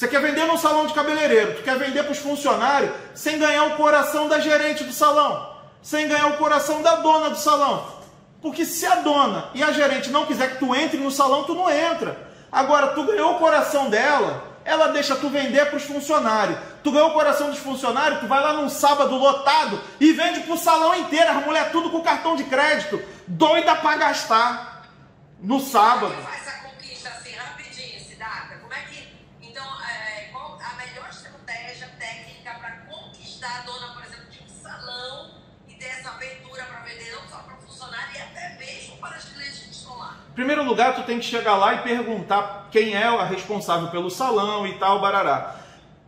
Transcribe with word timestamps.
Você 0.00 0.08
quer 0.08 0.22
vender 0.22 0.46
no 0.46 0.56
salão 0.56 0.86
de 0.86 0.94
cabeleireiro, 0.94 1.56
tu 1.56 1.62
quer 1.62 1.76
vender 1.76 2.02
para 2.02 2.12
os 2.12 2.18
funcionários 2.18 2.90
sem 3.14 3.38
ganhar 3.38 3.64
o 3.64 3.76
coração 3.76 4.28
da 4.28 4.40
gerente 4.40 4.82
do 4.82 4.94
salão, 4.94 5.54
sem 5.82 6.08
ganhar 6.08 6.28
o 6.28 6.38
coração 6.38 6.80
da 6.80 6.94
dona 6.94 7.28
do 7.28 7.36
salão. 7.36 7.86
Porque 8.40 8.64
se 8.64 8.86
a 8.86 8.94
dona 8.94 9.50
e 9.52 9.62
a 9.62 9.72
gerente 9.72 10.08
não 10.08 10.24
quiser 10.24 10.52
que 10.52 10.58
tu 10.58 10.74
entre 10.74 10.96
no 10.96 11.10
salão, 11.10 11.44
tu 11.44 11.54
não 11.54 11.70
entra. 11.70 12.16
Agora, 12.50 12.94
tu 12.94 13.04
ganhou 13.04 13.32
o 13.32 13.38
coração 13.38 13.90
dela, 13.90 14.42
ela 14.64 14.86
deixa 14.86 15.16
tu 15.16 15.28
vender 15.28 15.66
para 15.66 15.76
os 15.76 15.82
funcionários. 15.84 16.58
Tu 16.82 16.90
ganhou 16.90 17.10
o 17.10 17.12
coração 17.12 17.50
dos 17.50 17.58
funcionários, 17.58 18.20
tu 18.20 18.26
vai 18.26 18.42
lá 18.42 18.54
num 18.54 18.70
sábado 18.70 19.14
lotado 19.14 19.78
e 20.00 20.14
vende 20.14 20.40
para 20.40 20.54
o 20.54 20.58
salão 20.58 20.94
inteiro, 20.94 21.30
as 21.30 21.44
mulheres 21.44 21.72
tudo 21.72 21.90
com 21.90 22.00
cartão 22.00 22.36
de 22.36 22.44
crédito, 22.44 23.02
doida 23.26 23.76
para 23.76 23.98
gastar 23.98 24.82
no 25.42 25.60
sábado. 25.60 26.14
Primeiro 40.40 40.64
lugar, 40.64 40.94
tu 40.94 41.02
tem 41.02 41.18
que 41.18 41.26
chegar 41.26 41.54
lá 41.54 41.74
e 41.74 41.78
perguntar 41.82 42.68
quem 42.70 42.94
é 42.94 43.04
a 43.04 43.24
responsável 43.24 43.88
pelo 43.88 44.10
salão 44.10 44.66
e 44.66 44.72
tal, 44.78 44.98
barará. 44.98 45.56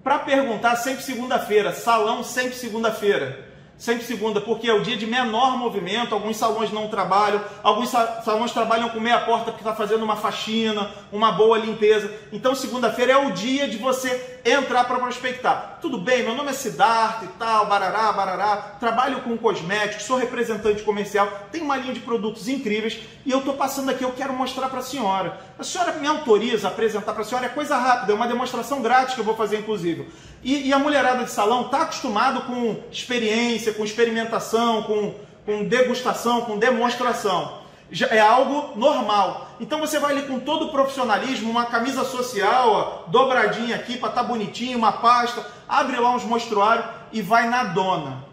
Para 0.03 0.21
perguntar, 0.21 0.77
sempre 0.77 1.03
segunda-feira, 1.03 1.73
salão 1.73 2.25
sempre 2.25 2.55
segunda-feira. 2.55 3.53
Sempre 3.77 4.05
segunda, 4.05 4.41
porque 4.41 4.69
é 4.69 4.73
o 4.73 4.81
dia 4.81 4.97
de 4.97 5.07
menor 5.07 5.59
movimento, 5.59 6.15
alguns 6.15 6.37
salões 6.37 6.71
não 6.71 6.89
trabalham, 6.89 7.45
alguns 7.63 7.91
salões 7.91 8.53
trabalham 8.53 8.89
com 8.91 9.01
meia 9.01 9.21
porta 9.21 9.47
porque 9.51 9.61
está 9.61 9.75
fazendo 9.75 10.05
uma 10.05 10.17
faxina, 10.17 10.91
uma 11.11 11.33
boa 11.33 11.59
limpeza. 11.59 12.11
Então 12.33 12.55
segunda-feira 12.55 13.13
é 13.13 13.17
o 13.17 13.33
dia 13.33 13.69
de 13.69 13.77
você 13.77 14.32
entrar 14.45 14.85
para 14.85 14.99
prospectar. 14.99 15.79
Tudo 15.81 15.99
bem, 15.99 16.23
meu 16.23 16.35
nome 16.35 16.51
é 16.51 16.53
Siddhartha 16.53 17.25
e 17.25 17.29
tal, 17.39 17.67
barará, 17.67 18.13
barará, 18.13 18.57
trabalho 18.81 19.21
com 19.21 19.37
cosméticos, 19.39 20.05
sou 20.05 20.17
representante 20.17 20.83
comercial, 20.83 21.29
tenho 21.51 21.65
uma 21.65 21.77
linha 21.77 21.95
de 21.95 22.01
produtos 22.01 22.49
incríveis 22.49 22.99
e 23.25 23.31
eu 23.31 23.39
estou 23.39 23.55
passando 23.55 23.91
aqui, 23.91 24.03
eu 24.03 24.13
quero 24.13 24.33
mostrar 24.33 24.69
para 24.69 24.81
a 24.81 24.83
senhora. 24.83 25.41
A 25.59 25.63
senhora 25.63 25.93
me 25.93 26.07
autoriza 26.07 26.69
a 26.69 26.71
apresentar 26.71 27.13
para 27.13 27.23
a 27.23 27.25
senhora, 27.25 27.47
é 27.47 27.51
coisa 27.51 27.77
rápida, 27.77 28.13
é 28.13 28.15
uma 28.15 28.27
demonstração 28.27 28.83
grátis 28.83 29.15
que 29.15 29.21
eu 29.21 29.25
vou 29.25 29.37
fazer 29.37 29.59
inclusive. 29.59 30.09
E, 30.43 30.69
e 30.69 30.73
a 30.73 30.79
mulherada 30.79 31.25
de 31.25 31.31
salão 31.31 31.67
está 31.67 31.83
acostumado 31.83 32.43
com 32.43 32.83
experiência, 32.91 33.73
com 33.73 33.85
experimentação, 33.85 34.83
com, 34.83 35.15
com 35.47 35.65
degustação, 35.65 36.43
com 36.43 36.59
demonstração. 36.59 37.62
É 38.09 38.21
algo 38.21 38.79
normal. 38.79 39.49
Então 39.61 39.79
você 39.79 39.99
vai 39.99 40.13
ali 40.13 40.27
com 40.27 40.41
todo 40.41 40.67
o 40.67 40.71
profissionalismo, 40.71 41.51
uma 41.51 41.67
camisa 41.67 42.05
social, 42.05 42.71
ó, 42.71 43.11
dobradinha 43.11 43.77
aqui 43.77 43.99
para 43.99 44.09
estar 44.09 44.23
tá 44.23 44.29
bonitinho, 44.29 44.79
uma 44.79 44.93
pasta, 44.93 45.47
abre 45.69 45.99
lá 45.99 46.11
uns 46.11 46.25
mostruários 46.25 46.87
e 47.13 47.21
vai 47.21 47.49
na 47.49 47.65
dona. 47.65 48.25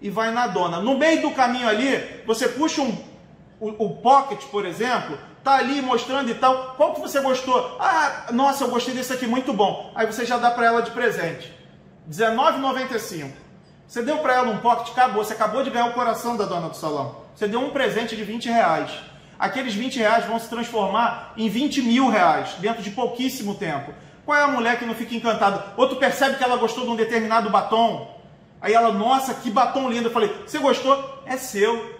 E 0.00 0.08
vai 0.08 0.30
na 0.30 0.46
dona. 0.46 0.80
No 0.80 0.96
meio 0.96 1.22
do 1.22 1.30
caminho 1.30 1.68
ali, 1.68 2.22
você 2.26 2.48
puxa 2.48 2.80
um, 2.80 2.96
o, 3.60 3.84
o 3.84 3.96
pocket, 3.96 4.42
por 4.46 4.64
exemplo, 4.64 5.18
tá 5.44 5.54
ali 5.54 5.82
mostrando 5.82 6.30
e 6.30 6.34
tal. 6.34 6.74
Qual 6.76 6.94
que 6.94 7.00
você 7.00 7.20
gostou? 7.20 7.76
Ah, 7.78 8.28
nossa, 8.32 8.64
eu 8.64 8.68
gostei 8.68 8.94
desse 8.94 9.12
aqui, 9.12 9.26
muito 9.26 9.52
bom. 9.52 9.92
Aí 9.94 10.06
você 10.06 10.24
já 10.24 10.38
dá 10.38 10.50
para 10.50 10.66
ela 10.66 10.82
de 10.82 10.90
presente. 10.90 11.52
R$19,95. 12.08 13.41
Você 13.92 14.00
deu 14.00 14.16
para 14.20 14.32
ela 14.32 14.48
um 14.48 14.56
pocket, 14.56 14.90
acabou. 14.90 15.22
Você 15.22 15.34
acabou 15.34 15.62
de 15.62 15.68
ganhar 15.68 15.84
o 15.84 15.92
coração 15.92 16.34
da 16.34 16.46
dona 16.46 16.70
do 16.70 16.74
salão. 16.74 17.14
Você 17.36 17.46
deu 17.46 17.60
um 17.60 17.68
presente 17.68 18.16
de 18.16 18.24
20 18.24 18.48
reais. 18.48 18.90
Aqueles 19.38 19.74
20 19.74 19.98
reais 19.98 20.24
vão 20.24 20.38
se 20.38 20.48
transformar 20.48 21.34
em 21.36 21.46
20 21.46 21.82
mil 21.82 22.08
reais 22.08 22.54
dentro 22.58 22.82
de 22.82 22.88
pouquíssimo 22.88 23.54
tempo. 23.54 23.92
Qual 24.24 24.38
é 24.38 24.44
a 24.44 24.48
mulher 24.48 24.78
que 24.78 24.86
não 24.86 24.94
fica 24.94 25.14
encantada? 25.14 25.74
Outro 25.76 25.96
percebe 25.96 26.38
que 26.38 26.42
ela 26.42 26.56
gostou 26.56 26.84
de 26.84 26.90
um 26.90 26.96
determinado 26.96 27.50
batom. 27.50 28.18
Aí 28.62 28.72
ela, 28.72 28.90
nossa, 28.92 29.34
que 29.34 29.50
batom 29.50 29.90
lindo. 29.90 30.08
Eu 30.08 30.12
falei, 30.12 30.34
você 30.46 30.58
gostou? 30.58 31.22
É 31.26 31.36
seu. 31.36 31.94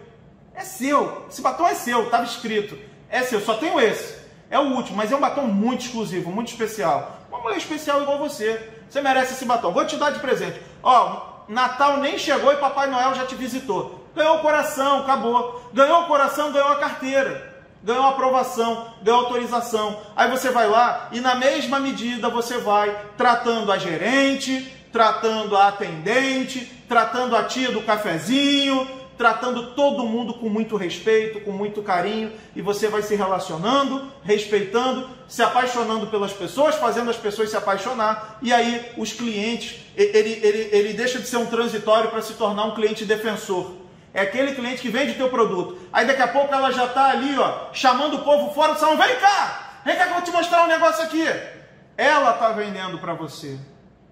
É 0.54 0.62
seu. 0.62 1.26
Esse 1.28 1.42
batom 1.42 1.68
é 1.68 1.74
seu, 1.74 2.04
estava 2.04 2.24
escrito. 2.24 2.78
É 3.10 3.22
seu, 3.22 3.38
só 3.38 3.52
tenho 3.52 3.78
esse. 3.78 4.16
É 4.48 4.58
o 4.58 4.62
último, 4.62 4.96
mas 4.96 5.12
é 5.12 5.16
um 5.16 5.20
batom 5.20 5.42
muito 5.42 5.84
exclusivo, 5.84 6.32
muito 6.32 6.48
especial. 6.48 7.18
Uma 7.28 7.40
mulher 7.40 7.58
especial 7.58 8.00
igual 8.00 8.18
você. 8.18 8.66
Você 8.88 9.02
merece 9.02 9.34
esse 9.34 9.44
batom. 9.44 9.72
Vou 9.72 9.84
te 9.84 9.98
dar 9.98 10.08
de 10.08 10.20
presente. 10.20 10.58
Ó, 10.82 11.31
Natal 11.48 11.98
nem 11.98 12.18
chegou 12.18 12.52
e 12.52 12.56
Papai 12.56 12.88
Noel 12.88 13.14
já 13.14 13.26
te 13.26 13.34
visitou. 13.34 14.06
Ganhou 14.14 14.36
o 14.36 14.42
coração, 14.42 15.00
acabou. 15.00 15.70
Ganhou 15.72 16.02
o 16.02 16.06
coração, 16.06 16.52
ganhou 16.52 16.68
a 16.68 16.76
carteira. 16.76 17.52
Ganhou 17.82 18.06
aprovação, 18.06 18.94
ganhou 19.02 19.22
autorização. 19.22 19.98
Aí 20.14 20.30
você 20.30 20.50
vai 20.50 20.68
lá 20.68 21.08
e 21.10 21.20
na 21.20 21.34
mesma 21.34 21.80
medida 21.80 22.28
você 22.28 22.58
vai 22.58 22.96
tratando 23.16 23.72
a 23.72 23.78
gerente, 23.78 24.72
tratando 24.92 25.56
a 25.56 25.68
atendente, 25.68 26.60
tratando 26.88 27.34
a 27.34 27.42
tia 27.44 27.72
do 27.72 27.82
cafezinho, 27.82 28.86
tratando 29.22 29.68
todo 29.74 30.04
mundo 30.04 30.34
com 30.34 30.48
muito 30.48 30.76
respeito, 30.76 31.42
com 31.42 31.52
muito 31.52 31.80
carinho, 31.80 32.32
e 32.56 32.60
você 32.60 32.88
vai 32.88 33.02
se 33.02 33.14
relacionando, 33.14 34.10
respeitando, 34.24 35.08
se 35.28 35.40
apaixonando 35.44 36.08
pelas 36.08 36.32
pessoas, 36.32 36.74
fazendo 36.74 37.08
as 37.08 37.16
pessoas 37.16 37.48
se 37.48 37.56
apaixonar, 37.56 38.38
e 38.42 38.52
aí 38.52 38.84
os 38.96 39.12
clientes, 39.12 39.78
ele, 39.96 40.40
ele, 40.42 40.68
ele 40.72 40.92
deixa 40.94 41.20
de 41.20 41.28
ser 41.28 41.36
um 41.36 41.46
transitório 41.46 42.10
para 42.10 42.20
se 42.20 42.32
tornar 42.32 42.64
um 42.64 42.74
cliente 42.74 43.04
defensor. 43.04 43.74
É 44.12 44.22
aquele 44.22 44.56
cliente 44.56 44.82
que 44.82 44.88
vende 44.88 45.14
teu 45.14 45.28
produto. 45.28 45.78
Aí 45.92 46.04
daqui 46.04 46.20
a 46.20 46.26
pouco 46.26 46.52
ela 46.52 46.72
já 46.72 46.86
está 46.86 47.10
ali, 47.10 47.38
ó, 47.38 47.72
chamando 47.72 48.16
o 48.16 48.24
povo 48.24 48.52
fora 48.52 48.72
do 48.72 48.80
salão, 48.80 48.96
vem 48.96 49.14
cá! 49.20 49.78
Vem 49.84 49.96
cá 49.96 50.02
que 50.02 50.10
eu 50.10 50.14
vou 50.14 50.22
te 50.22 50.32
mostrar 50.32 50.64
um 50.64 50.68
negócio 50.68 51.04
aqui. 51.04 51.24
Ela 51.96 52.32
está 52.32 52.48
vendendo 52.50 52.98
para 52.98 53.14
você. 53.14 53.56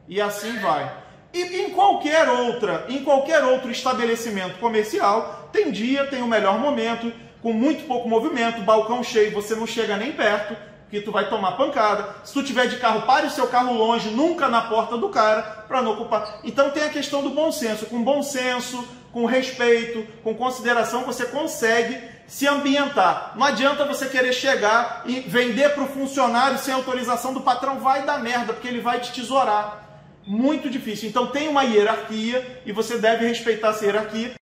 E 0.07 0.21
assim 0.21 0.57
vai. 0.61 0.89
E 1.33 1.63
em 1.63 1.71
qualquer 1.71 2.29
outra, 2.29 2.87
em 2.89 3.05
qualquer 3.05 3.45
outro 3.45 3.71
estabelecimento 3.71 4.59
comercial, 4.59 5.49
tem 5.53 5.71
dia, 5.71 6.07
tem 6.07 6.23
o 6.23 6.27
melhor 6.27 6.59
momento, 6.59 7.13
com 7.41 7.53
muito 7.53 7.87
pouco 7.87 8.09
movimento, 8.09 8.63
balcão 8.63 9.03
cheio, 9.03 9.33
você 9.33 9.55
não 9.55 9.67
chega 9.67 9.97
nem 9.97 10.13
perto, 10.13 10.57
que 10.91 11.01
tu 11.01 11.13
vai 11.13 11.29
tomar 11.29 11.53
pancada. 11.53 12.17
Se 12.25 12.33
tu 12.33 12.43
tiver 12.43 12.67
de 12.67 12.79
carro, 12.79 13.03
pare 13.03 13.29
o 13.29 13.31
seu 13.31 13.47
carro 13.47 13.73
longe, 13.73 14.11
nunca 14.11 14.49
na 14.49 14.63
porta 14.63 14.97
do 14.97 15.09
cara, 15.09 15.43
para 15.69 15.81
não 15.81 15.93
ocupar. 15.93 16.41
Então 16.43 16.71
tem 16.71 16.83
a 16.83 16.91
questão 16.91 17.23
do 17.23 17.31
bom 17.31 17.53
senso. 17.53 17.87
Com 17.87 18.03
bom 18.03 18.25
senso, 18.25 18.85
com 19.13 19.25
respeito, 19.25 20.05
com 20.25 20.35
consideração, 20.35 21.05
você 21.05 21.27
consegue 21.27 21.97
se 22.27 22.47
ambientar. 22.47 23.35
Não 23.37 23.47
adianta 23.47 23.85
você 23.85 24.07
querer 24.07 24.33
chegar 24.33 25.03
e 25.07 25.21
vender 25.21 25.71
para 25.71 25.85
o 25.85 25.89
funcionário 25.89 26.59
sem 26.59 26.75
autorização 26.75 27.33
do 27.33 27.41
patrão, 27.41 27.79
vai 27.79 28.03
dar 28.03 28.21
merda, 28.21 28.53
porque 28.53 28.69
ele 28.69 28.81
vai 28.81 28.99
te 28.99 29.13
tesourar 29.13 29.90
muito 30.31 30.71
difícil. 30.71 31.09
Então 31.09 31.27
tem 31.27 31.49
uma 31.49 31.65
hierarquia 31.65 32.63
e 32.65 32.71
você 32.71 32.99
deve 32.99 33.27
respeitar 33.27 33.71
essa 33.71 33.85
hierarquia 33.85 34.40